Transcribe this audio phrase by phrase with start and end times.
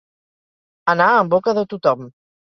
[0.93, 2.09] Anar en boca de tothom.